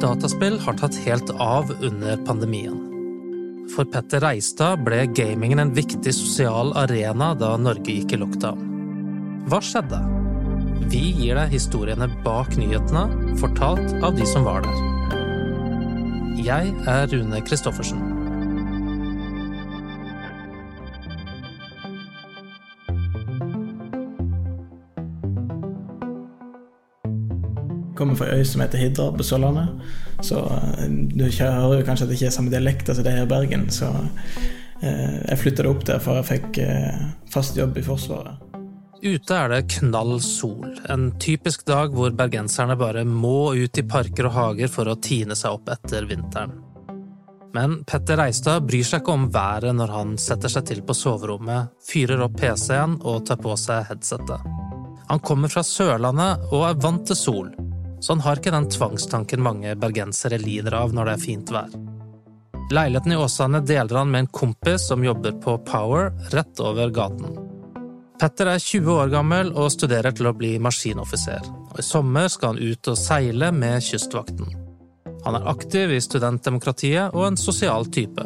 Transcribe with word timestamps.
Dataspill 0.00 0.58
har 0.60 0.76
tatt 0.76 0.96
helt 1.06 1.30
av 1.40 1.70
under 1.80 2.16
pandemien. 2.26 2.76
For 3.74 3.88
Petter 3.88 4.20
Reistad 4.22 4.84
ble 4.86 5.04
gamingen 5.16 5.62
en 5.62 5.72
viktig 5.74 6.12
sosial 6.14 6.72
arena 6.78 7.32
da 7.38 7.54
Norge 7.60 7.96
gikk 7.98 8.14
i 8.14 8.20
lockdown. 8.20 8.60
Hva 9.50 9.62
skjedde? 9.62 10.02
Vi 10.90 11.02
gir 11.16 11.38
deg 11.38 11.54
historiene 11.54 12.10
bak 12.24 12.54
nyhetene, 12.58 13.06
fortalt 13.40 13.96
av 14.04 14.18
de 14.18 14.26
som 14.28 14.46
var 14.46 14.66
der. 14.66 14.84
Jeg 16.46 16.74
er 16.86 17.08
Rune 17.10 17.42
Christoffersen. 17.46 18.15
Kommer 27.98 28.18
fra 28.18 28.28
ei 28.32 28.40
øy 28.40 28.48
som 28.48 28.62
heter 28.64 28.80
Hidra 28.80 29.10
på 29.16 29.26
Sørlandet. 29.26 29.86
Så 30.24 30.40
eh, 30.46 30.88
du 30.88 31.24
hører 31.24 31.80
jo 31.80 31.86
kanskje 31.86 32.06
at 32.06 32.12
det 32.12 32.18
ikke 32.18 32.30
er 32.30 32.36
samme 32.38 32.52
dialekt 32.52 32.92
som 32.92 33.04
det 33.04 33.14
er 33.14 33.24
i 33.24 33.30
Bergen. 33.30 33.68
Så 33.72 33.90
eh, 34.82 35.16
jeg 35.30 35.40
flytta 35.42 35.68
opp 35.70 35.86
der 35.88 36.02
for 36.02 36.20
jeg 36.20 36.30
fikk 36.30 36.60
eh, 36.64 37.06
fast 37.32 37.58
jobb 37.58 37.78
i 37.78 37.86
Forsvaret. 37.86 38.42
Ute 39.06 39.36
er 39.36 39.50
det 39.52 39.66
knall 39.76 40.16
sol. 40.24 40.70
En 40.90 41.10
typisk 41.20 41.66
dag 41.68 41.92
hvor 41.94 42.14
bergenserne 42.16 42.78
bare 42.80 43.04
må 43.04 43.52
ut 43.54 43.78
i 43.78 43.84
parker 43.86 44.30
og 44.30 44.36
hager 44.36 44.72
for 44.72 44.88
å 44.88 44.96
tine 44.96 45.36
seg 45.36 45.58
opp 45.58 45.68
etter 45.74 46.08
vinteren. 46.08 46.56
Men 47.56 47.78
Petter 47.88 48.18
Reistad 48.20 48.66
bryr 48.68 48.84
seg 48.84 49.00
ikke 49.00 49.14
om 49.16 49.28
været 49.32 49.76
når 49.78 49.92
han 49.94 50.16
setter 50.20 50.52
seg 50.52 50.66
til 50.68 50.82
på 50.84 50.96
soverommet, 50.96 51.70
fyrer 51.88 52.24
opp 52.26 52.34
PC-en 52.40 52.98
og 53.00 53.22
tar 53.28 53.40
på 53.40 53.54
seg 53.60 53.86
headsetet. 53.88 54.42
Han 55.06 55.22
kommer 55.24 55.52
fra 55.52 55.62
Sørlandet 55.64 56.50
og 56.50 56.66
er 56.66 56.80
vant 56.82 57.06
til 57.08 57.16
sol, 57.16 57.48
så 58.00 58.12
han 58.12 58.24
har 58.24 58.40
ikke 58.40 58.54
den 58.54 58.68
tvangstanken 58.70 59.42
mange 59.42 59.74
bergensere 59.80 60.38
lider 60.42 60.76
av 60.78 60.94
når 60.94 61.10
det 61.10 61.14
er 61.16 61.24
fint 61.24 61.52
vær. 61.54 61.76
Leiligheten 62.72 63.12
i 63.14 63.16
Åsane 63.16 63.60
deler 63.62 64.00
han 64.00 64.10
med 64.10 64.24
en 64.24 64.32
kompis 64.34 64.88
som 64.88 65.04
jobber 65.04 65.36
på 65.42 65.58
Power 65.68 66.10
rett 66.34 66.60
over 66.60 66.90
gaten. 66.90 67.36
Petter 68.20 68.48
er 68.48 68.58
20 68.62 68.92
år 68.92 69.12
gammel 69.12 69.52
og 69.52 69.70
studerer 69.72 70.14
til 70.16 70.30
å 70.30 70.34
bli 70.34 70.56
maskinoffiser. 70.62 71.46
Og 71.74 71.78
I 71.78 71.84
sommer 71.84 72.30
skal 72.32 72.54
han 72.54 72.72
ut 72.72 72.90
og 72.90 72.98
seile 72.98 73.52
med 73.52 73.84
Kystvakten. 73.84 74.48
Han 75.26 75.36
er 75.36 75.48
aktiv 75.50 75.92
i 75.92 76.02
studentdemokratiet 76.02 77.14
og 77.14 77.26
en 77.28 77.38
sosial 77.38 77.86
type. 77.92 78.24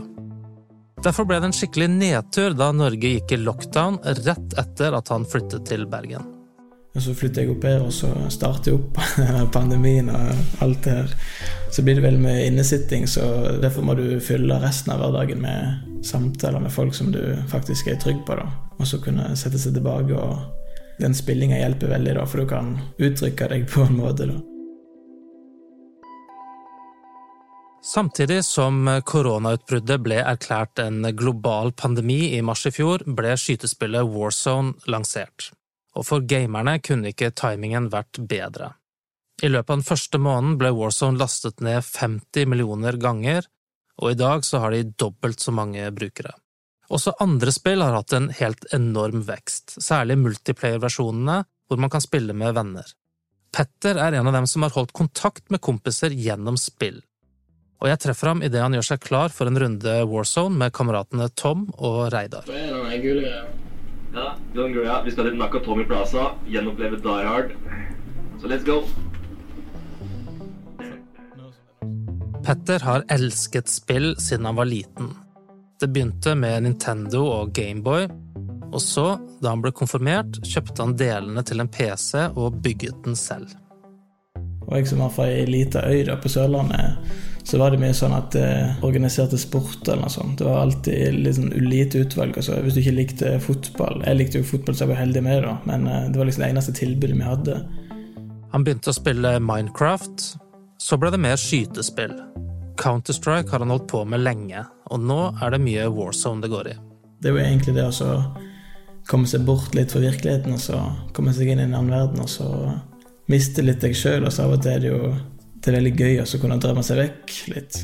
Derfor 1.00 1.26
ble 1.26 1.40
det 1.40 1.50
en 1.50 1.56
skikkelig 1.56 1.88
nedtur 1.92 2.56
da 2.56 2.70
Norge 2.76 3.14
gikk 3.16 3.32
i 3.34 3.40
lockdown 3.40 3.98
rett 4.24 4.58
etter 4.60 4.96
at 4.96 5.08
han 5.12 5.24
flyttet 5.28 5.66
til 5.68 5.88
Bergen. 5.90 6.39
Og 6.90 7.02
så 7.04 7.12
flytter 7.14 7.44
jeg 7.44 7.52
opp 7.52 7.64
her, 7.68 7.82
og 7.86 7.92
så 7.94 8.08
starter 8.34 8.72
jeg 8.72 8.80
opp 8.80 8.98
pandemien 9.56 10.10
og 10.10 10.62
alt 10.64 10.82
det 10.86 10.96
her. 10.96 11.12
Så 11.70 11.84
blir 11.86 12.00
det 12.00 12.02
vel 12.02 12.18
med 12.18 12.42
innesitting, 12.48 13.06
så 13.08 13.22
derfor 13.62 13.86
må 13.86 13.94
du 13.94 14.18
fylle 14.24 14.58
resten 14.62 14.90
av 14.94 15.04
hverdagen 15.04 15.38
med 15.44 16.02
samtaler 16.06 16.62
med 16.62 16.74
folk 16.74 16.96
som 16.96 17.12
du 17.14 17.22
faktisk 17.50 17.92
er 17.92 18.00
trygg 18.02 18.24
på, 18.26 18.34
da. 18.40 18.48
Og 18.80 18.88
så 18.90 18.98
kunne 19.02 19.36
sette 19.38 19.60
seg 19.60 19.76
tilbake, 19.76 20.18
og 20.18 20.98
den 21.00 21.14
spillinga 21.14 21.60
hjelper 21.60 21.94
veldig, 21.94 22.16
da, 22.18 22.26
for 22.26 22.42
du 22.42 22.50
kan 22.50 22.74
uttrykke 22.98 23.52
deg 23.54 23.68
på 23.70 23.86
en 23.86 24.00
måte, 24.00 24.26
da. 24.32 24.40
Samtidig 27.86 28.42
som 28.44 28.82
koronautbruddet 29.08 30.02
ble 30.04 30.18
erklært 30.20 30.82
en 30.82 31.06
global 31.16 31.72
pandemi 31.72 32.34
i 32.36 32.42
mars 32.44 32.66
i 32.68 32.74
fjor, 32.74 33.06
ble 33.06 33.38
skytespillet 33.40 34.10
Warzone 34.10 34.74
lansert 34.90 35.52
og 35.96 36.06
for 36.06 36.26
gamerne 36.26 36.78
kunne 36.84 37.10
ikke 37.12 37.32
timingen 37.36 37.88
vært 37.92 38.20
bedre. 38.30 38.74
I 39.42 39.48
løpet 39.48 39.72
av 39.72 39.80
den 39.80 39.88
første 39.88 40.20
måneden 40.20 40.58
ble 40.60 40.72
Warzone 40.76 41.20
lastet 41.20 41.62
ned 41.64 41.80
50 41.86 42.48
millioner 42.50 42.98
ganger, 43.00 43.48
og 44.00 44.12
i 44.12 44.18
dag 44.18 44.44
så 44.44 44.60
har 44.62 44.74
de 44.74 44.90
dobbelt 45.00 45.40
så 45.40 45.52
mange 45.52 45.88
brukere. 45.96 46.34
Også 46.90 47.14
andre 47.22 47.52
spill 47.54 47.84
har 47.84 47.94
hatt 47.94 48.12
en 48.16 48.30
helt 48.34 48.66
enorm 48.74 49.22
vekst, 49.28 49.76
særlig 49.78 50.18
multiplayer-versjonene, 50.20 51.42
hvor 51.70 51.80
man 51.80 51.92
kan 51.92 52.02
spille 52.02 52.34
med 52.34 52.56
venner. 52.56 52.88
Petter 53.54 53.98
er 53.98 54.18
en 54.18 54.28
av 54.30 54.34
dem 54.34 54.48
som 54.50 54.66
har 54.66 54.74
holdt 54.74 54.92
kontakt 54.94 55.48
med 55.50 55.62
kompiser 55.62 56.14
gjennom 56.14 56.58
spill, 56.60 57.00
og 57.80 57.88
jeg 57.88 58.00
treffer 58.02 58.34
ham 58.34 58.42
idet 58.44 58.60
han 58.60 58.76
gjør 58.76 58.90
seg 58.90 59.00
klar 59.06 59.32
for 59.32 59.48
en 59.48 59.58
runde 59.60 59.96
Warzone 60.10 60.60
med 60.60 60.74
kameratene 60.76 61.30
Tom 61.32 61.64
og 61.78 62.10
Reidar. 62.12 62.44
Det 62.48 62.60
er 62.66 62.76
den 62.76 63.02
gule 63.04 63.34
greia. 64.52 64.62
John 64.62 64.72
Greya. 64.72 65.02
Vi 65.04 65.10
skal 65.10 65.24
til 65.24 65.38
Nakatomi 65.38 65.84
Plaza, 65.84 66.34
gjenoppleve 66.46 66.96
Die 66.96 67.26
Hard. 67.26 67.52
Så 68.40 68.46
let's 68.46 68.64
go! 68.64 68.82
Petter 72.44 72.80
har 72.80 73.04
elsket 73.10 73.68
spill 73.68 74.16
siden 74.18 74.46
han 74.46 74.56
var 74.56 74.64
liten. 74.64 75.14
Det 75.80 75.88
begynte 75.88 76.34
med 76.34 76.62
Nintendo 76.62 77.26
og 77.26 77.52
Gameboy, 77.52 78.08
og 78.72 78.80
så, 78.80 79.18
da 79.42 79.50
han 79.50 79.62
ble 79.62 79.72
konfirmert, 79.72 80.40
kjøpte 80.44 80.82
han 80.82 80.96
delene 80.96 81.42
til 81.42 81.60
en 81.60 81.68
PC 81.68 82.30
og 82.36 82.60
bygget 82.62 83.04
den 83.04 83.16
selv. 83.16 83.48
Og 84.70 84.78
jeg 84.78 84.88
som 84.90 85.02
var 85.02 85.12
fra 85.14 85.26
ei 85.28 85.44
lita 85.48 85.82
øy 85.90 86.04
da 86.06 86.16
på 86.20 86.30
Sørlandet, 86.30 87.12
så 87.44 87.58
var 87.58 87.72
det 87.72 87.80
mye 87.82 87.94
sånn 87.96 88.14
at 88.14 88.36
eh, 88.38 88.82
organiserte 88.86 89.38
sport 89.40 89.88
eller 89.88 90.04
noe 90.04 90.12
sånt. 90.12 90.38
Det 90.38 90.46
var 90.46 90.60
alltid 90.62 91.16
litt 91.18 91.38
sånn 91.38 91.54
ulite 91.56 92.04
utvalg. 92.04 92.36
Altså, 92.38 92.60
hvis 92.62 92.76
du 92.76 92.82
ikke 92.82 92.98
likte 92.98 93.32
fotball 93.42 94.04
Jeg 94.04 94.18
likte 94.18 94.42
jo 94.42 94.46
fotball, 94.46 94.76
så 94.76 94.84
jeg 94.84 94.92
var 94.92 95.00
heldig 95.00 95.22
med 95.26 95.38
det, 95.38 95.48
da. 95.48 95.56
Men 95.66 95.88
eh, 95.90 96.04
det 96.10 96.20
var 96.20 96.28
liksom 96.28 96.44
det 96.44 96.50
eneste 96.52 96.76
tilbudet 96.78 97.16
vi 97.16 97.26
hadde. 97.26 97.56
Han 98.52 98.66
begynte 98.66 98.92
å 98.92 98.96
spille 98.96 99.38
Minecraft. 99.42 100.28
Så 100.80 100.96
ble 101.00 101.10
det 101.12 101.20
mer 101.22 101.40
skytespill. 101.40 102.14
Counter-Strike 102.80 103.52
har 103.52 103.64
han 103.64 103.72
holdt 103.74 103.90
på 103.90 104.04
med 104.08 104.22
lenge, 104.24 104.62
og 104.88 105.02
nå 105.04 105.18
er 105.42 105.52
det 105.52 105.60
mye 105.60 105.88
Warzone 105.92 106.40
det 106.40 106.48
går 106.52 106.70
i. 106.70 106.76
Det 107.20 107.28
er 107.28 107.34
jo 107.36 107.42
egentlig 107.42 107.74
det 107.76 107.84
å 107.84 108.14
komme 109.10 109.28
seg 109.28 109.44
bort 109.44 109.74
litt 109.76 109.92
fra 109.92 110.00
virkeligheten, 110.00 110.54
og 110.56 110.62
så 110.62 110.78
komme 111.16 111.34
seg 111.36 111.50
inn 111.52 111.60
i 111.60 111.66
en 111.66 111.76
annen 111.76 111.92
verden, 111.92 112.22
og 112.24 112.30
så 112.32 112.48
miste 113.30 113.64
litt 113.64 113.82
deg 113.84 113.96
sjøl. 113.96 114.26
Og 114.26 114.34
så 114.34 114.46
av 114.46 114.56
og 114.56 114.64
til 114.64 114.74
er 114.74 114.84
det 114.84 114.92
jo 114.92 115.14
det 115.60 115.68
er 115.68 115.76
veldig 115.76 115.92
gøy 115.92 116.20
å 116.22 116.38
kunne 116.40 116.56
drømme 116.60 116.82
seg 116.84 117.02
vekk 117.02 117.32
litt. 117.52 117.80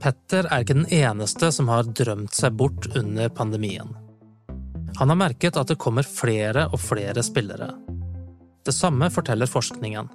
Petter 0.00 0.46
er 0.46 0.62
ikke 0.62 0.78
den 0.78 0.92
eneste 0.94 1.50
som 1.52 1.68
har 1.68 1.90
drømt 1.90 2.36
seg 2.36 2.54
bort 2.56 2.86
under 2.96 3.28
pandemien. 3.28 3.90
Han 4.98 5.12
har 5.12 5.18
merket 5.20 5.58
at 5.60 5.68
det 5.68 5.76
kommer 5.80 6.06
flere 6.06 6.64
og 6.72 6.80
flere 6.80 7.22
spillere. 7.26 7.68
Det 8.64 8.72
samme 8.72 9.10
forteller 9.12 9.50
forskningen. 9.50 10.08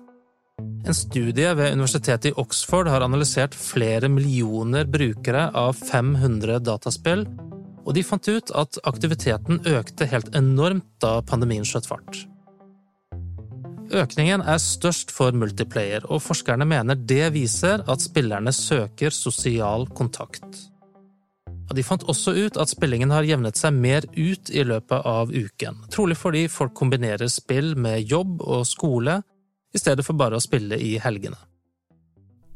En 0.83 0.97
studie 0.97 1.53
ved 1.55 1.77
universitetet 1.77 2.31
i 2.31 2.35
Oxford 2.41 2.89
har 2.91 3.05
analysert 3.05 3.55
flere 3.55 4.09
millioner 4.11 4.89
brukere 4.89 5.47
av 5.55 5.77
500 5.77 6.59
dataspill, 6.65 7.27
og 7.83 7.93
de 7.95 8.03
fant 8.07 8.27
ut 8.27 8.51
at 8.55 8.81
aktiviteten 8.87 9.61
økte 9.67 10.09
helt 10.09 10.33
enormt 10.35 10.87
da 11.03 11.19
pandemien 11.27 11.67
skjøt 11.67 11.89
fart. 11.89 12.23
Økningen 13.93 14.41
er 14.41 14.57
størst 14.57 15.11
for 15.13 15.35
multiplayer, 15.37 16.05
og 16.09 16.23
forskerne 16.25 16.65
mener 16.65 16.97
det 16.97 17.27
viser 17.35 17.83
at 17.85 18.01
spillerne 18.01 18.49
søker 18.55 19.13
sosial 19.13 19.85
kontakt. 19.93 20.63
De 21.73 21.83
fant 21.85 22.03
også 22.09 22.33
ut 22.37 22.57
at 22.61 22.69
spillingen 22.69 23.13
har 23.13 23.25
jevnet 23.25 23.57
seg 23.57 23.73
mer 23.73 24.05
ut 24.17 24.49
i 24.53 24.65
løpet 24.65 25.05
av 25.09 25.31
uken, 25.33 25.77
trolig 25.93 26.17
fordi 26.19 26.47
folk 26.51 26.73
kombinerer 26.77 27.29
spill 27.31 27.73
med 27.77 28.09
jobb 28.09 28.41
og 28.41 28.65
skole, 28.69 29.21
i 29.73 29.81
stedet 29.81 30.05
for 30.05 30.17
bare 30.17 30.37
å 30.37 30.43
spille 30.43 30.77
i 30.77 30.95
helgene. 31.01 31.37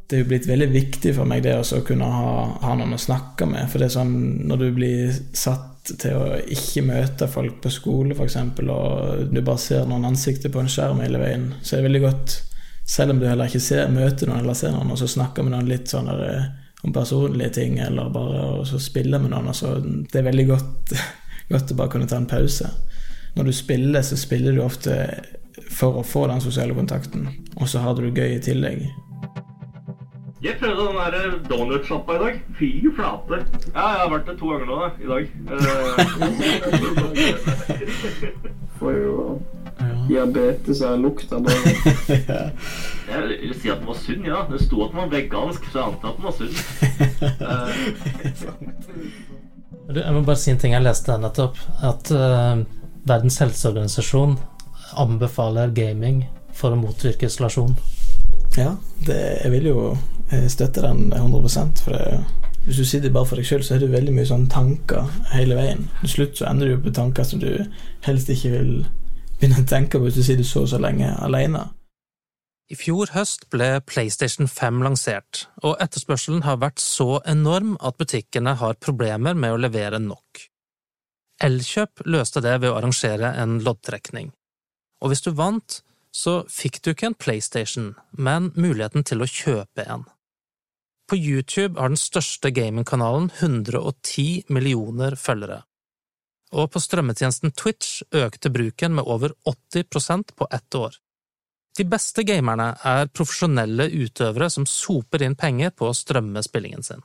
Det 0.08 0.22
er 0.22 0.28
blitt 0.30 0.46
veldig 0.48 0.68
viktig 0.72 1.12
for 1.18 1.28
meg 1.28 1.42
det 1.44 1.58
å 1.60 1.82
kunne 1.86 2.08
ha, 2.08 2.34
ha 2.62 2.76
noen 2.80 2.96
å 2.96 3.02
snakke 3.02 3.46
med. 3.50 3.66
For 3.68 3.82
det 3.82 3.90
er 3.90 3.96
sånn 3.98 4.14
når 4.48 4.62
du 4.62 4.68
blir 4.78 5.18
satt 5.36 5.77
til 5.96 6.18
å 6.18 6.40
ikke 6.52 6.84
møte 6.88 7.30
folk 7.32 7.62
på 7.64 7.72
skole, 7.72 8.16
f.eks., 8.16 8.38
og 8.68 9.32
du 9.32 9.40
bare 9.42 9.62
ser 9.62 9.88
noen 9.88 10.10
ansikter 10.10 10.52
på 10.54 10.62
en 10.62 10.72
skjerm 10.72 11.02
hele 11.04 11.22
veien, 11.22 11.50
så 11.62 11.76
er 11.76 11.82
det 11.82 11.88
veldig 11.90 12.04
godt, 12.04 12.36
selv 12.88 13.14
om 13.14 13.22
du 13.22 13.28
heller 13.28 13.50
ikke 13.50 13.64
ser, 13.64 13.88
møter 13.92 14.30
noen 14.30 14.44
eller 14.44 14.58
ser 14.58 14.76
noen, 14.76 14.92
og 14.94 15.00
så 15.00 15.10
snakker 15.12 15.46
med 15.46 15.56
noen 15.56 15.72
litt 15.72 15.92
sånn 15.92 16.12
eh, 16.12 16.50
om 16.86 16.94
personlige 16.96 17.56
ting, 17.60 17.80
eller 17.84 18.12
bare 18.14 18.44
og 18.60 18.68
så 18.70 18.82
spiller 18.82 19.24
med 19.24 19.34
noen, 19.34 19.50
og 19.52 19.58
så 19.58 19.78
Det 19.80 20.22
er 20.22 20.30
veldig 20.30 20.48
godt, 20.52 20.94
godt 21.54 21.74
å 21.74 21.80
bare 21.80 21.96
kunne 21.96 22.10
ta 22.10 22.20
en 22.20 22.30
pause. 22.30 22.70
Når 23.38 23.50
du 23.50 23.54
spiller, 23.54 24.02
så 24.02 24.18
spiller 24.20 24.56
du 24.56 24.64
ofte 24.66 24.96
for 25.74 26.00
å 26.00 26.06
få 26.06 26.28
den 26.30 26.42
sosiale 26.42 26.76
kontakten, 26.78 27.28
og 27.56 27.68
så 27.70 27.84
har 27.84 27.96
du 27.96 28.08
det 28.08 28.18
gøy 28.18 28.38
i 28.38 28.44
tillegg. 28.44 28.88
Jeg 30.44 30.60
prøvde 30.60 30.84
den 30.86 30.96
der 30.96 31.14
eh, 31.18 31.34
donutsjappa 31.50 32.14
i 32.14 32.20
dag. 32.22 32.36
Fy 32.60 32.68
flate. 32.96 33.38
Ja, 33.74 33.86
jeg 33.90 34.00
har 34.04 34.10
vært 34.12 34.28
det 34.30 34.36
to 34.38 34.48
ganger 34.52 34.68
nå 34.70 34.76
da, 34.84 34.90
i 35.02 35.08
dag. 35.12 35.24
Får 38.78 38.94
jo 38.94 39.16
diabetes 40.08 40.82
av 40.86 41.00
lukt 41.02 41.30
da. 41.32 41.38
Jeg 43.08 43.22
vil 43.28 43.56
si 43.58 43.72
at 43.72 43.80
den 43.82 43.88
var 43.90 43.98
sunn, 43.98 44.26
ja. 44.30 44.44
Det 44.52 44.60
sto 44.62 44.84
at 44.86 44.92
den 44.94 45.02
var 45.02 45.10
vegansk, 45.16 45.62
så 45.72 45.76
jeg 45.80 45.88
antar 45.88 46.10
at 46.10 46.18
den 46.18 46.28
var 46.28 46.36
sunn. 46.38 46.56
Jeg 49.98 50.14
må 50.14 50.22
bare 50.22 50.42
si 50.42 50.52
en 50.52 50.62
ting 50.62 50.74
jeg 50.76 50.84
leste 50.86 51.18
nettopp. 51.18 51.56
At 51.82 52.12
uh, 52.14 52.62
Verdens 53.08 53.40
helseorganisasjon 53.42 54.38
anbefaler 55.02 55.74
gaming 55.74 56.28
for 56.54 56.76
å 56.76 56.80
motvirke 56.80 57.26
isolasjon. 57.26 57.74
Ja, 58.58 58.76
det, 59.06 59.18
jeg 59.44 59.52
vil 59.54 59.66
jo 59.72 59.80
støtte 60.52 60.84
den 60.84 61.14
100 61.14 61.82
for 61.84 61.96
det, 61.96 62.20
hvis 62.68 62.82
du 62.82 62.86
sitter 62.86 63.14
bare 63.16 63.26
for 63.30 63.40
deg 63.40 63.48
sjøl, 63.48 63.62
så 63.64 63.76
har 63.76 63.80
du 63.80 63.88
veldig 63.88 64.12
mye 64.12 64.28
sånne 64.28 64.52
tanker 64.52 65.06
hele 65.32 65.56
veien. 65.56 65.86
Til 66.02 66.12
slutt 66.12 66.40
så 66.40 66.50
ender 66.50 66.74
du 66.74 66.82
på 66.84 66.92
tanker 66.92 67.24
som 67.24 67.40
du 67.40 67.52
helst 68.04 68.28
ikke 68.34 68.52
vil 68.58 68.72
begynne 69.38 69.62
å 69.64 69.70
tenke 69.70 69.96
på 69.96 70.04
hvis 70.04 70.18
du 70.20 70.26
sitter 70.28 70.48
så 70.48 70.66
og 70.66 70.72
så 70.74 70.82
lenge 70.84 71.14
alene. 71.24 71.64
I 72.68 72.76
fjor 72.76 73.14
høst 73.14 73.46
ble 73.54 73.78
PlayStation 73.88 74.50
5 74.52 74.82
lansert, 74.84 75.46
og 75.64 75.78
etterspørselen 75.80 76.44
har 76.44 76.60
vært 76.60 76.84
så 76.84 77.22
enorm 77.24 77.78
at 77.80 77.96
butikkene 77.96 78.58
har 78.60 78.76
problemer 78.84 79.38
med 79.40 79.56
å 79.56 79.62
levere 79.64 80.02
nok. 80.04 80.44
Elkjøp 81.48 82.04
løste 82.04 82.44
det 82.44 82.58
ved 82.60 82.74
å 82.74 82.76
arrangere 82.82 83.32
en 83.40 83.62
loddtrekning. 83.64 84.34
Og 85.00 85.14
hvis 85.14 85.24
du 85.24 85.32
vant, 85.38 85.80
så 86.12 86.42
fikk 86.52 86.82
du 86.84 86.92
ikke 86.92 87.14
en 87.14 87.16
PlayStation, 87.16 87.94
men 88.12 88.52
muligheten 88.60 89.08
til 89.08 89.24
å 89.24 89.32
kjøpe 89.32 89.88
en. 89.88 90.04
På 91.08 91.16
YouTube 91.16 91.80
har 91.80 91.90
den 91.90 92.00
største 92.00 92.52
gamingkanalen 92.52 93.30
110 93.40 94.44
millioner 94.52 95.16
følgere. 95.16 95.62
Og 96.52 96.72
på 96.72 96.82
strømmetjenesten 96.84 97.54
Twitch 97.56 98.02
økte 98.16 98.52
bruken 98.52 98.96
med 98.96 99.08
over 99.08 99.32
80% 99.48 100.36
på 100.36 100.48
ett 100.52 100.76
år. 100.76 100.98
De 101.78 101.86
beste 101.88 102.26
gamerne 102.28 102.74
er 102.84 103.08
profesjonelle 103.14 103.88
utøvere 103.94 104.50
som 104.50 104.66
soper 104.68 105.24
inn 105.24 105.38
penger 105.40 105.72
på 105.78 105.88
å 105.88 105.96
strømme 105.96 106.44
spillingen 106.44 106.84
sin. 106.84 107.04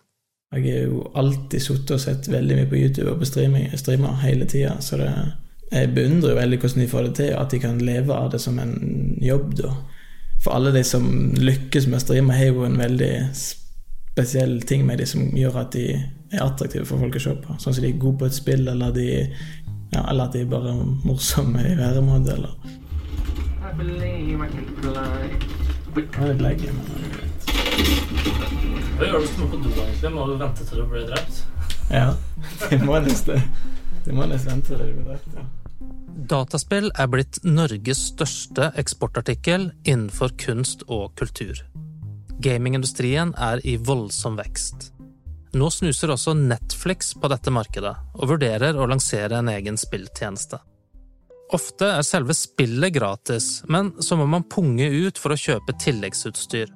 Jeg 0.52 0.66
har 0.66 0.90
jo 0.90 1.06
alltid 1.16 1.62
sittet 1.62 1.94
og 1.94 2.02
sett 2.02 2.28
veldig 2.28 2.58
mye 2.58 2.70
på 2.70 2.80
YouTube 2.80 3.14
og 3.14 3.22
på 3.22 3.30
streamer 3.30 4.20
hele 4.24 4.48
tida, 4.50 4.74
så 4.84 4.98
det, 5.00 5.10
jeg 5.70 5.94
beundrer 5.94 6.36
veldig 6.42 6.58
hvordan 6.60 6.82
de 6.82 6.90
får 6.90 7.06
det 7.06 7.14
til, 7.20 7.32
at 7.38 7.54
de 7.54 7.62
kan 7.62 7.80
leve 7.80 8.18
av 8.18 8.30
det 8.34 8.42
som 8.42 8.58
en 8.60 8.76
jobb, 9.22 9.54
da. 9.62 9.72
For 10.42 10.56
alle 10.56 10.74
de 10.74 10.82
som 10.84 11.06
lykkes 11.38 11.86
med 11.86 12.00
å 12.00 12.02
streame, 12.02 12.36
har 12.36 12.50
jo 12.50 12.66
en 12.66 12.80
veldig 12.80 13.12
spesiell 13.30 13.61
ting 14.14 14.86
med 14.86 14.98
de 14.98 15.06
som 15.06 15.20
gjør 15.36 15.56
at 15.62 15.72
de 15.72 15.86
er 16.32 16.42
attraktive 16.44 16.84
for 16.84 16.98
folk 16.98 17.16
å 17.16 17.20
se 17.20 17.34
på. 17.34 17.56
Sånn 17.58 17.74
som 17.74 17.82
de 17.82 17.88
er 17.88 17.98
gode 17.98 18.18
på 18.18 18.26
et 18.26 18.34
spill, 18.34 18.68
eller, 18.68 18.92
de, 18.92 19.06
ja, 19.92 20.04
eller 20.10 20.24
at 20.24 20.32
de 20.32 20.40
er 20.40 20.50
bare 20.50 20.74
morsomme 21.04 21.60
i 21.64 21.76
væremåte, 21.76 22.36
eller 22.36 22.54
Han 23.62 23.80
er 23.80 23.84
litt 23.84 24.00
lei, 24.00 24.32
men 24.36 24.50
Hva 28.98 29.08
gjør 29.08 29.20
du 29.20 29.26
som 29.26 29.48
på 29.48 29.56
do, 29.56 29.70
egentlig? 29.72 30.10
Må 30.12 30.26
du 30.28 30.36
vente 30.40 30.64
til 30.68 30.82
du 30.82 30.86
blir 30.86 31.06
drept? 31.08 31.42
Ja, 31.92 32.12
det 32.68 32.80
må 32.84 33.00
nesten 33.04 33.40
Det 34.04 34.14
må 34.14 34.26
nesten 34.28 34.52
vente 34.52 34.76
til 34.76 34.78
du 34.80 34.92
blir 34.92 35.08
drept, 35.08 35.36
ja. 35.36 35.48
Dataspill 36.32 36.90
er 37.00 37.08
blitt 37.10 37.40
Norges 37.44 38.02
største 38.12 38.68
eksportartikkel 38.78 39.70
innenfor 39.88 40.36
kunst 40.38 40.84
og 40.88 41.14
kultur. 41.18 41.64
Gamingindustrien 42.42 43.32
er 43.38 43.62
i 43.66 43.76
voldsom 43.78 44.36
vekst. 44.40 44.90
Nå 45.52 45.68
snuser 45.70 46.10
også 46.14 46.32
Netflix 46.34 47.12
på 47.20 47.28
dette 47.28 47.52
markedet, 47.52 47.92
og 48.16 48.30
vurderer 48.30 48.78
å 48.78 48.88
lansere 48.88 49.38
en 49.38 49.50
egen 49.52 49.78
spilltjeneste. 49.78 50.58
Ofte 51.52 51.90
er 51.98 52.06
selve 52.08 52.32
spillet 52.32 52.94
gratis, 52.94 53.60
men 53.68 53.92
så 54.00 54.16
må 54.16 54.24
man 54.30 54.46
punge 54.48 54.88
ut 54.88 55.20
for 55.20 55.34
å 55.34 55.38
kjøpe 55.38 55.76
tilleggsutstyr. 55.82 56.72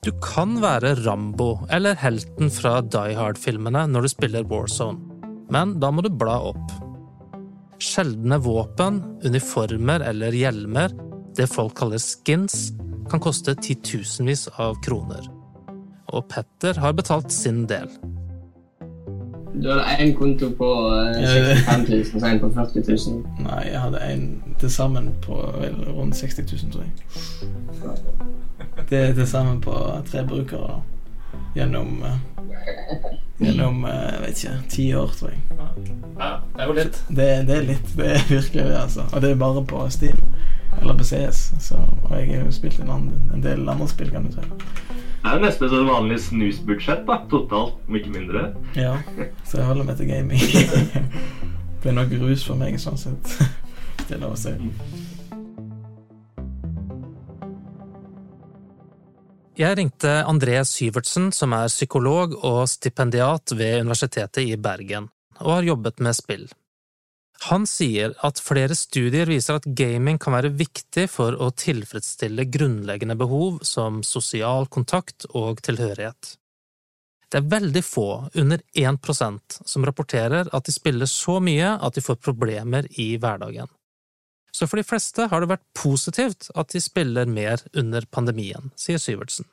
Du 0.00 0.14
kan 0.24 0.56
være 0.62 0.94
Rambo 1.02 1.66
eller 1.68 1.98
helten 2.00 2.48
fra 2.48 2.78
Die 2.80 3.18
Hard-filmene 3.18 3.84
når 3.92 4.06
du 4.06 4.12
spiller 4.14 4.48
Warzone, 4.48 5.20
men 5.52 5.76
da 5.82 5.90
må 5.92 6.00
du 6.06 6.08
bla 6.08 6.38
opp. 6.54 6.72
Sjeldne 7.80 8.40
våpen, 8.40 9.02
uniformer 9.28 10.06
eller 10.08 10.32
hjelmer, 10.36 10.96
det 11.36 11.50
folk 11.52 11.76
kaller 11.76 12.00
skins, 12.00 12.70
kan 13.10 13.20
koste 13.20 13.54
titusenvis 13.58 14.48
av 14.62 14.78
kroner. 14.84 15.26
Og 16.10 16.26
Petter 16.30 16.78
har 16.80 16.96
betalt 16.98 17.32
sin 17.32 17.66
del. 17.70 17.90
Du 19.60 19.66
hadde 19.68 19.96
én 19.98 20.14
konto 20.16 20.50
på 20.56 20.68
65 21.18 21.88
000 21.88 22.22
og 22.22 22.28
en 22.30 22.40
på 22.40 22.50
40 22.54 22.84
000? 22.88 23.24
Nei, 23.44 23.64
jeg 23.66 23.80
hadde 23.82 24.04
én 24.06 24.22
til 24.60 24.70
sammen 24.70 25.10
på 25.22 25.40
vel, 25.58 25.76
rundt 25.90 26.16
60 26.16 26.52
000, 26.52 26.72
tror 26.72 26.82
jeg. 26.86 26.92
Det 28.90 28.98
er 28.98 29.12
til 29.14 29.26
sammen 29.26 29.60
på 29.60 29.74
tre 30.10 30.24
brukere 30.26 30.68
da. 30.68 30.78
gjennom 31.54 32.02
Gjennom 33.40 33.84
jeg 33.88 34.22
vet 34.22 34.44
ikke, 34.44 34.56
ti 34.68 34.86
år, 34.94 35.12
tror 35.18 35.30
jeg. 35.32 35.40
Ja, 36.20 36.32
det 36.54 36.62
er 36.62 36.66
jo 36.66 36.72
litt. 36.76 37.04
Det, 37.08 37.28
det, 37.48 37.56
er 37.56 37.68
litt. 37.70 37.92
Det 37.96 38.08
er 38.14 38.24
virkelig 38.28 38.64
det, 38.64 38.76
altså. 38.76 39.06
Og 39.12 39.22
det 39.22 39.30
er 39.30 39.38
bare 39.40 39.64
på 39.64 39.84
Steam. 39.90 40.18
Eller 40.78 40.94
på 40.94 41.04
CS. 41.04 41.40
Så, 41.60 41.80
og 42.04 42.14
jeg 42.16 42.30
har 42.38 42.46
jo 42.46 42.54
spilt 42.54 42.80
en, 42.80 42.90
annen, 42.94 43.30
en 43.34 43.44
del 43.44 43.68
andre 43.68 43.88
spill, 43.90 44.10
kan 44.14 44.28
du 44.28 44.34
si. 44.36 44.44
Det 45.20 45.28
er 45.28 45.36
jo 45.36 45.44
nesten 45.44 45.66
et 45.66 45.88
vanlig 45.90 46.16
snusbudsjett, 46.24 47.02
da. 47.08 47.18
Totalt, 47.30 47.76
om 47.88 47.96
ikke 47.98 48.12
mindre. 48.14 48.46
Ja, 48.78 48.94
så 49.44 49.60
jeg 49.60 49.68
holder 49.68 49.90
meg 49.90 49.98
til 50.00 50.08
gaming. 50.08 50.40
det 51.82 51.92
er 51.92 51.96
nok 51.98 52.14
rus 52.22 52.46
for 52.46 52.60
meg, 52.60 52.78
sånn 52.80 53.00
sett. 53.00 53.34
Det 54.06 54.16
er 54.16 54.22
lov 54.22 54.34
å 54.34 54.40
si. 54.40 54.54
Jeg 59.60 59.76
ringte 59.76 60.14
André 60.24 60.56
Syvertsen, 60.64 61.28
som 61.36 61.52
er 61.52 61.68
psykolog 61.68 62.32
og 62.38 62.62
stipendiat 62.70 63.52
ved 63.52 63.82
Universitetet 63.84 64.46
i 64.46 64.56
Bergen, 64.56 65.10
og 65.42 65.58
har 65.58 65.68
jobbet 65.68 66.00
med 66.00 66.16
spill. 66.16 66.46
Han 67.48 67.64
sier 67.66 68.12
at 68.26 68.40
flere 68.42 68.76
studier 68.76 69.30
viser 69.30 69.56
at 69.56 69.68
gaming 69.78 70.18
kan 70.20 70.34
være 70.36 70.52
viktig 70.52 71.06
for 71.08 71.38
å 71.40 71.48
tilfredsstille 71.56 72.44
grunnleggende 72.52 73.16
behov 73.16 73.62
som 73.64 74.02
sosial 74.04 74.68
kontakt 74.68 75.24
og 75.32 75.62
tilhørighet. 75.64 76.34
Det 77.30 77.38
er 77.38 77.48
veldig 77.48 77.82
få, 77.86 78.08
under 78.34 78.60
1% 78.74 79.60
som 79.64 79.86
rapporterer 79.86 80.50
at 80.52 80.66
de 80.66 80.74
spiller 80.74 81.08
så 81.08 81.38
mye 81.40 81.76
at 81.78 81.96
de 81.96 82.04
får 82.04 82.18
problemer 82.20 82.88
i 83.00 83.14
hverdagen. 83.22 83.70
Så 84.52 84.66
for 84.66 84.80
de 84.80 84.84
fleste 84.84 85.28
har 85.30 85.40
det 85.40 85.52
vært 85.52 85.64
positivt 85.78 86.50
at 86.58 86.74
de 86.74 86.82
spiller 86.82 87.30
mer 87.30 87.62
under 87.72 88.04
pandemien, 88.10 88.72
sier 88.76 88.98
Syvertsen. 88.98 89.46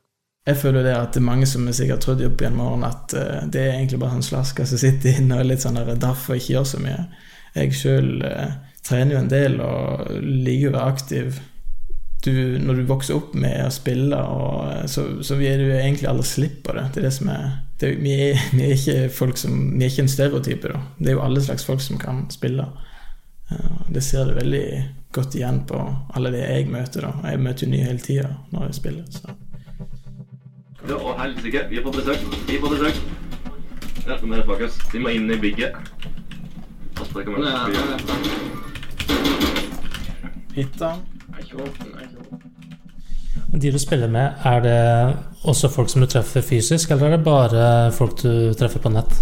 Jeg 0.47 0.61
føler 0.61 0.85
det 0.85 0.93
at 0.95 1.11
det 1.11 1.19
er 1.19 1.27
mange 1.27 1.47
som 1.49 1.67
sikkert 1.75 2.05
trodde 2.05 2.29
opp 2.29 2.39
igjen 2.39 2.55
morgen 2.55 2.85
at 2.87 3.11
eh, 3.17 3.43
det 3.51 3.65
er 3.65 3.73
egentlig 3.75 3.99
bare 3.99 4.15
han 4.15 4.23
slasker 4.23 4.67
som 4.69 4.79
sitter 4.79 5.19
inne 5.19 5.35
og 5.35 5.43
er 5.43 5.49
litt 5.49 5.63
sånn 5.65 5.79
daff 5.99 6.29
og 6.29 6.39
ikke 6.39 6.53
gjør 6.53 6.67
så 6.69 6.79
mye. 6.79 7.01
Jeg 7.57 7.75
sjøl 7.75 8.09
eh, 8.23 8.53
trener 8.87 9.17
jo 9.17 9.21
en 9.25 9.31
del 9.33 9.57
og 9.63 10.13
liker 10.23 10.71
å 10.71 10.75
være 10.77 10.93
aktiv. 10.93 11.41
Du, 12.23 12.31
når 12.63 12.79
du 12.79 12.87
vokser 12.89 13.17
opp 13.17 13.35
med 13.37 13.59
å 13.65 13.73
spille, 13.75 14.17
og, 14.23 14.61
eh, 14.71 14.85
så, 14.91 15.03
så 15.19 15.35
vil 15.39 15.65
du 15.65 15.73
egentlig 15.75 16.07
aldri 16.07 16.27
slippe 16.29 16.69
på 16.69 16.77
det. 16.77 16.85
Det 16.93 17.01
er 17.01 17.09
det 17.09 17.15
som 17.17 17.31
er, 17.33 17.49
det, 17.83 17.91
vi, 18.05 18.13
er 18.29 18.45
vi, 18.53 18.69
er 18.69 18.77
ikke 18.77 19.11
folk 19.17 19.41
som, 19.41 19.57
vi 19.75 19.83
er 19.83 19.91
ikke 19.91 20.05
en 20.05 20.13
stereotype. 20.15 20.71
Da. 20.71 20.85
Det 21.01 21.11
er 21.11 21.17
jo 21.19 21.25
alle 21.25 21.43
slags 21.43 21.67
folk 21.67 21.83
som 21.83 21.99
kan 21.99 22.23
spille. 22.31 22.69
Det 23.91 24.03
ser 24.03 24.27
du 24.27 24.39
veldig 24.39 24.63
godt 25.15 25.35
igjen 25.39 25.61
på 25.67 25.77
alle 26.15 26.31
de 26.31 26.39
jeg 26.45 26.71
møter. 26.71 27.03
da. 27.03 27.31
Jeg 27.33 27.43
møter 27.43 27.67
jo 27.67 27.73
nye 27.75 27.91
hele 27.91 28.03
tida 28.03 28.31
når 28.55 28.69
jeg 28.69 28.79
spiller. 28.79 29.11
Så. 29.11 29.35
Ja, 30.85 30.97
å 31.01 31.13
helsike, 31.17 31.63
vi 31.71 31.81
får 31.81 31.95
besøk. 31.95 32.25
Vi 32.45 32.59
får 32.61 32.75
besøk. 32.75 32.99
Ja, 34.05 34.17
de, 34.21 34.27
er 34.37 34.67
de 34.91 34.99
må 35.01 35.09
inn 35.09 35.31
i 35.33 35.37
bygget. 35.41 35.73
Hytta. 40.55 40.91
De 43.57 43.71
du 43.71 43.79
spiller 43.79 44.07
med, 44.11 44.45
er 44.45 44.61
det 44.61 44.77
også 45.43 45.69
folk 45.73 45.89
som 45.89 46.01
du 46.03 46.07
treffer 46.07 46.45
fysisk, 46.45 46.91
eller 46.91 47.07
er 47.07 47.17
det 47.17 47.25
bare 47.25 47.91
folk 47.95 48.21
du 48.21 48.53
treffer 48.57 48.83
på 48.83 48.93
nett? 48.93 49.17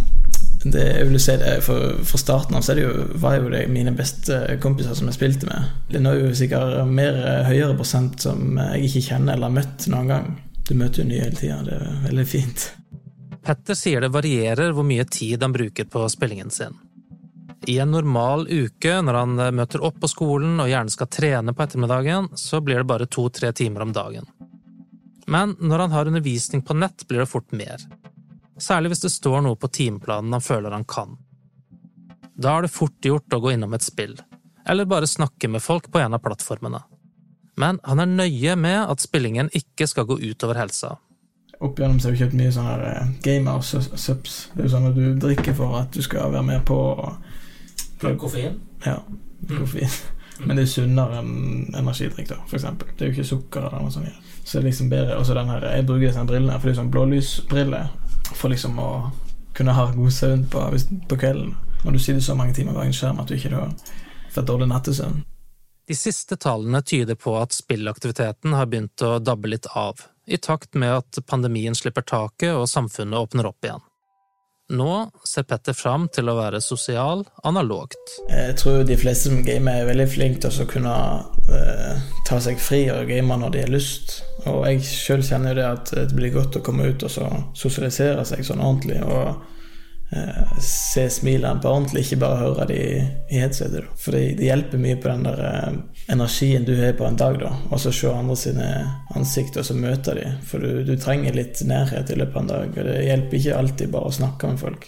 Det, 0.66 0.82
jeg 0.82 1.08
vil 1.08 1.20
si 1.22 1.36
det, 1.38 1.60
for, 1.62 2.00
Fra 2.10 2.18
starten 2.18 2.58
av 2.58 2.64
så 2.66 2.74
det 2.74 2.88
jo, 2.88 2.94
var 3.22 3.36
jo 3.38 3.52
det 3.54 3.68
mine 3.70 3.94
beste 3.94 4.58
kompiser 4.62 4.98
som 4.98 5.08
jeg 5.12 5.18
spilte 5.20 5.50
med. 5.50 5.70
Det 5.92 6.02
er 6.02 6.18
jo 6.20 6.34
sikkert 6.36 6.90
mer 6.90 7.20
høyere 7.46 7.76
prosent 7.78 8.26
som 8.26 8.58
jeg 8.58 8.90
ikke 8.90 9.06
kjenner 9.12 9.38
eller 9.38 9.52
har 9.52 9.58
møtt 9.60 9.88
noen 9.94 10.10
gang. 10.10 10.34
Du 10.68 10.74
møter 10.74 11.04
jo 11.04 11.10
nye 11.10 11.22
hele 11.22 11.38
tida. 11.38 11.60
Det 11.66 11.76
er 11.78 12.02
veldig 12.08 12.26
fint. 12.28 12.66
Petter 13.46 13.78
sier 13.78 14.02
det 14.02 14.10
varierer 14.14 14.74
hvor 14.74 14.86
mye 14.88 15.06
tid 15.06 15.44
han 15.46 15.54
bruker 15.54 15.86
på 15.86 16.08
spillingen 16.10 16.50
sin. 16.50 16.74
I 17.70 17.78
en 17.80 17.92
normal 17.94 18.48
uke, 18.50 18.96
når 19.02 19.20
han 19.20 19.36
møter 19.58 19.84
opp 19.86 20.00
på 20.02 20.10
skolen 20.10 20.60
og 20.62 20.70
gjerne 20.70 20.94
skal 20.94 21.10
trene 21.10 21.54
på 21.54 21.66
ettermiddagen, 21.66 22.30
så 22.38 22.62
blir 22.62 22.82
det 22.82 22.90
bare 22.90 23.08
to–tre 23.10 23.52
timer 23.58 23.86
om 23.86 23.94
dagen. 23.94 24.26
Men 25.26 25.56
når 25.60 25.86
han 25.86 25.94
har 25.94 26.10
undervisning 26.10 26.62
på 26.62 26.78
nett, 26.78 27.08
blir 27.08 27.24
det 27.24 27.30
fort 27.30 27.52
mer. 27.52 27.82
Særlig 28.62 28.94
hvis 28.94 29.06
det 29.06 29.14
står 29.14 29.42
noe 29.46 29.58
på 29.58 29.70
timeplanen 29.74 30.34
han 30.34 30.46
føler 30.46 30.74
han 30.74 30.86
kan. 30.86 31.18
Da 32.38 32.58
er 32.58 32.66
det 32.66 32.74
fort 32.74 32.98
gjort 33.06 33.34
å 33.34 33.42
gå 33.42 33.54
innom 33.56 33.74
et 33.74 33.86
spill, 33.86 34.18
eller 34.66 34.90
bare 34.90 35.10
snakke 35.10 35.50
med 35.50 35.64
folk 35.64 35.90
på 35.92 36.02
en 36.02 36.18
av 36.18 36.22
plattformene. 36.26 36.82
Men 37.56 37.80
han 37.84 38.04
er 38.04 38.12
nøye 38.12 38.56
med 38.60 38.82
at 38.84 39.04
spillingen 39.04 39.50
ikke 39.56 39.88
skal 39.88 40.08
gå 40.10 40.20
utover 40.20 40.60
helsa. 40.60 40.96
Opp 41.64 41.80
igjennom 41.80 42.02
så 42.02 42.10
har 42.10 42.16
vi 42.16 42.24
kjøpt 42.24 42.36
mye 42.36 42.52
sånne 42.52 42.90
eh, 42.90 43.14
gamer 43.24 43.62
subs. 43.64 44.36
Det 44.54 44.60
er 44.60 44.68
jo 44.68 44.74
sånn 44.74 44.90
at 44.90 44.98
du 44.98 45.06
drikker 45.24 45.56
for 45.56 45.78
at 45.80 45.96
du 45.96 46.04
skal 46.04 46.34
være 46.34 46.44
med 46.50 46.66
på 46.68 46.80
koffein? 48.20 48.60
Ja. 48.84 49.00
Koffein. 49.48 49.96
Men 50.44 50.58
det 50.58 50.66
er 50.66 50.72
sunnere 50.74 51.22
enn 51.22 51.76
energidrikk, 51.80 52.28
da, 52.34 52.42
eksempel. 52.52 52.90
Det 52.92 53.06
er 53.06 53.12
jo 53.12 53.16
ikke 53.16 53.28
sukker 53.30 53.70
eller 53.70 53.86
noe 53.86 53.94
sånt. 53.94 54.10
Ja. 54.10 54.18
Så 54.44 54.58
det 54.58 54.66
er 54.66 54.68
liksom 54.68 54.90
bedre. 54.92 55.16
Og 55.18 55.26
så 55.26 55.38
den 55.38 55.50
her, 55.50 55.64
jeg 55.72 55.86
bruker 55.88 56.10
disse 56.10 56.26
brillene, 56.28 56.58
for 56.60 56.68
det 56.68 56.74
er 56.76 56.82
sånn 56.82 56.92
blålysbriller 56.92 57.88
for 58.34 58.52
liksom 58.52 58.82
å 58.82 58.90
kunne 59.56 59.74
ha 59.78 59.86
god 59.96 60.12
søvn 60.12 60.44
på, 60.52 60.66
på 61.08 61.20
kvelden. 61.22 61.56
Når 61.86 61.96
du 61.96 62.02
sitter 62.02 62.22
så 62.26 62.36
mange 62.36 62.54
timer 62.58 62.76
bak 62.76 62.90
en 62.90 62.98
skjerm 62.98 63.22
at 63.24 63.32
du 63.32 63.38
ikke 63.38 63.54
har 63.56 63.72
fått 64.34 64.50
dårlig 64.50 64.68
nattesøvn. 64.74 65.24
De 65.88 65.96
siste 65.96 66.36
tallene 66.36 66.82
tyder 66.82 67.16
på 67.16 67.36
at 67.38 67.54
spillaktiviteten 67.54 68.54
har 68.58 68.66
begynt 68.66 69.02
å 69.06 69.20
dabbe 69.20 69.52
litt 69.52 69.68
av, 69.78 70.02
i 70.26 70.38
takt 70.38 70.74
med 70.74 70.96
at 71.02 71.20
pandemien 71.30 71.78
slipper 71.78 72.02
taket 72.02 72.56
og 72.58 72.70
samfunnet 72.70 73.20
åpner 73.20 73.52
opp 73.52 73.68
igjen. 73.68 73.84
Nå 74.74 75.12
ser 75.22 75.46
Petter 75.46 75.76
fram 75.78 76.08
til 76.10 76.26
å 76.32 76.40
være 76.40 76.58
sosial 76.64 77.22
analogt. 77.46 78.16
Jeg 78.32 78.56
tror 78.58 78.82
de 78.82 78.98
fleste 78.98 79.30
som 79.30 79.44
gamer, 79.46 79.84
er 79.84 79.92
veldig 79.92 80.08
flinke 80.10 80.42
til 80.42 80.64
å 80.64 80.70
kunne 80.72 80.96
eh, 81.54 82.00
ta 82.26 82.40
seg 82.42 82.58
fri 82.58 82.88
og 82.90 83.06
game 83.12 83.38
når 83.38 83.54
de 83.54 83.62
har 83.68 83.74
lyst. 83.76 84.24
Og 84.50 84.64
jeg 84.66 84.82
sjøl 84.90 85.22
kjenner 85.28 85.54
jo 85.54 85.60
det 85.60 85.68
at 85.70 85.94
det 85.94 86.18
blir 86.18 86.34
godt 86.34 86.58
å 86.58 86.64
komme 86.66 86.90
ut 86.90 87.06
og 87.06 87.14
sosialisere 87.54 88.26
seg 88.26 88.42
sånn 88.48 88.66
ordentlig. 88.66 89.04
og 89.06 89.54
se 90.62 91.10
smilene 91.10 91.62
på 91.62 91.70
ordentlig, 91.70 92.06
ikke 92.06 92.20
bare 92.22 92.42
høre 92.42 92.68
de 92.70 92.78
i 92.80 93.40
headsetet. 93.40 93.88
For 94.00 94.16
det, 94.16 94.38
det, 94.40 94.48
hjelper 94.50 94.82
mye 94.82 95.00
på 95.02 95.10
den 95.12 95.26
der 95.28 95.42
eh, 95.50 95.80
energien 96.14 96.68
du 96.68 96.74
har 96.80 96.96
på 96.98 97.08
en 97.08 97.20
dag, 97.20 97.40
da. 97.42 97.52
Og 97.70 97.82
så 97.82 97.94
se 97.96 98.12
andre 98.12 98.38
sine 98.40 98.70
ansikter 99.16 99.64
og 99.64 99.70
så 99.70 99.78
møte 99.78 100.16
de. 100.18 100.28
For 100.48 100.64
du, 100.64 100.84
du, 100.88 100.96
trenger 101.02 101.36
litt 101.36 101.62
nærhet 101.68 102.12
i 102.12 102.20
løpet 102.20 102.38
av 102.38 102.46
en 102.46 102.54
dag, 102.54 102.78
og 102.78 102.90
det 102.90 103.02
hjelper 103.08 103.42
ikke 103.42 103.60
alltid 103.60 103.92
bare 103.96 104.12
å 104.12 104.18
snakke 104.20 104.54
med 104.54 104.64
folk. 104.64 104.88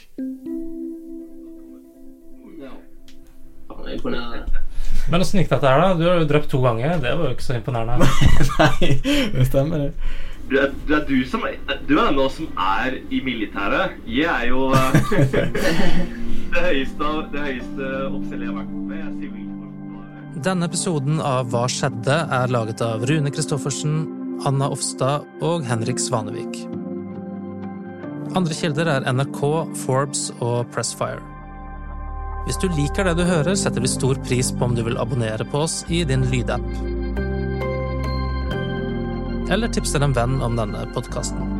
Men 5.08 5.24
åssen 5.24 5.40
gikk 5.40 5.52
dette 5.54 5.70
her, 5.72 5.80
da? 5.80 5.94
Du 5.96 6.04
har 6.08 6.18
jo 6.20 6.28
drept 6.28 6.50
to 6.52 6.60
ganger. 6.64 6.98
Det 7.00 7.14
var 7.16 7.30
jo 7.30 7.36
ikke 7.36 7.46
så 7.46 7.56
imponerende. 7.56 8.08
Nei, 8.60 8.90
det 9.36 9.46
stemmer, 9.48 9.88
det. 9.88 10.16
Du 10.48 10.56
er, 10.56 10.72
du 10.88 10.94
er, 10.96 11.04
du 11.04 11.18
som 11.27 11.44
Du 11.89 11.98
er 12.00 12.13
nå 12.16 12.30
som 12.32 12.48
er 12.56 13.01
i 13.12 13.20
militæret. 13.24 13.98
Jeg 14.08 14.32
er 14.32 14.48
jo 14.48 14.70
eh, 14.72 14.96
det 16.54 16.63
høyeste, 16.63 17.10
det 17.34 17.44
høyeste 17.50 17.89
oppstellet 18.08 18.48
jeg 18.48 18.54
har 18.54 18.62
vært 18.62 18.72
med. 18.72 19.08
Denne 20.46 20.68
episoden 20.70 21.18
av 21.25 21.50
Hva 21.51 21.66
skjedde? 21.72 22.16
er 22.38 22.51
laget 22.54 22.82
av 22.86 23.04
Rune 23.10 23.32
Christoffersen, 23.34 23.96
Anna 24.46 24.70
Offstad 24.72 25.25
og 25.44 25.66
Henrik 25.66 26.00
Svanevik. 26.00 26.60
Andre 28.38 28.54
kilder 28.54 28.92
er 28.92 29.08
NRK, 29.10 29.42
Forbes 29.82 30.30
og 30.38 30.70
Pressfire. 30.75 31.24
Hvis 32.46 32.62
du 32.62 32.70
liker 32.72 33.10
det 33.10 33.18
du 33.18 33.25
hører, 33.27 33.58
setter 33.60 33.84
vi 33.84 33.92
stor 33.92 34.20
pris 34.24 34.54
på 34.54 34.70
om 34.70 34.77
du 34.77 34.86
vil 34.86 35.01
abonnere 35.01 35.48
på 35.51 35.66
oss 35.66 35.82
i 35.92 36.06
din 36.08 36.24
lydapp 36.32 36.97
eller 39.50 39.68
tipse 39.68 39.98
en 40.04 40.13
venn 40.13 40.42
om 40.42 40.56
denne 40.60 40.86
podkasten. 40.94 41.57